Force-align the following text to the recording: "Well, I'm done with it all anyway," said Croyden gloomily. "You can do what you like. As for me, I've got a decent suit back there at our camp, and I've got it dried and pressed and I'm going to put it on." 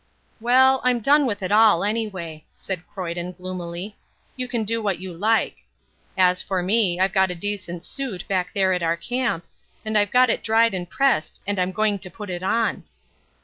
"Well, 0.39 0.81
I'm 0.83 0.99
done 0.99 1.27
with 1.27 1.43
it 1.43 1.51
all 1.51 1.83
anyway," 1.83 2.43
said 2.57 2.87
Croyden 2.87 3.33
gloomily. 3.33 3.95
"You 4.35 4.47
can 4.47 4.63
do 4.63 4.81
what 4.81 4.97
you 4.97 5.13
like. 5.13 5.57
As 6.17 6.41
for 6.41 6.63
me, 6.63 6.99
I've 6.99 7.13
got 7.13 7.29
a 7.29 7.35
decent 7.35 7.85
suit 7.85 8.27
back 8.27 8.51
there 8.51 8.73
at 8.73 8.81
our 8.81 8.97
camp, 8.97 9.45
and 9.85 9.95
I've 9.95 10.09
got 10.09 10.31
it 10.31 10.43
dried 10.43 10.73
and 10.73 10.89
pressed 10.89 11.39
and 11.45 11.59
I'm 11.59 11.71
going 11.71 11.99
to 11.99 12.09
put 12.09 12.31
it 12.31 12.41
on." 12.41 12.83